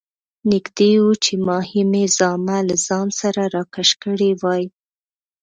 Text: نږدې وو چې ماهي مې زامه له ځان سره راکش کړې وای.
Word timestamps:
نږدې 0.51 0.91
وو 1.03 1.11
چې 1.23 1.33
ماهي 1.47 1.81
مې 1.91 2.03
زامه 2.17 2.57
له 2.69 2.75
ځان 2.87 3.07
سره 3.19 3.41
راکش 3.55 3.89
کړې 4.03 4.31
وای. 4.41 4.65